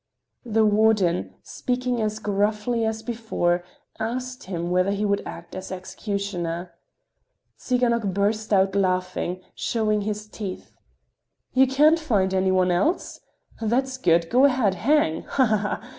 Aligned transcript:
The 0.47 0.65
warden, 0.65 1.35
speaking 1.43 2.01
as 2.01 2.17
gruffly 2.17 2.85
as 2.87 3.03
before, 3.03 3.63
asked 3.99 4.45
him 4.45 4.71
whether 4.71 4.89
he 4.89 5.05
would 5.05 5.21
act 5.27 5.53
as 5.53 5.71
executioner. 5.71 6.71
Tsiganok 7.59 8.11
burst 8.11 8.51
out 8.51 8.73
laughing, 8.73 9.41
showing 9.53 10.01
his 10.01 10.25
teeth. 10.27 10.75
"You 11.53 11.67
can't 11.67 11.99
find 11.99 12.33
any 12.33 12.51
one 12.51 12.71
else? 12.71 13.19
That's 13.61 13.99
good! 13.99 14.31
Go 14.31 14.45
ahead, 14.45 14.73
hang! 14.73 15.21
Ha! 15.37 15.45
ha! 15.45 15.57
ha! 15.57 15.81